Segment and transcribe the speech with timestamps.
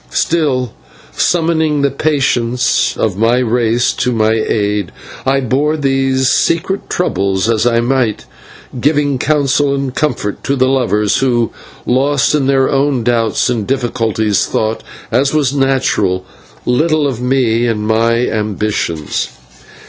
[0.15, 0.73] Still,
[1.11, 4.91] summoning the patience of my race to my aid,
[5.27, 8.25] I bore these secret troubles as I might,
[8.79, 11.51] giving counsel and comfort to the lovers, who,
[11.85, 16.25] lost in their own doubts and difficulties, thought, as was natural,
[16.65, 19.27] little of me and my lost ambitions.